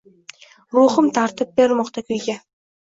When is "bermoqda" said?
1.63-2.07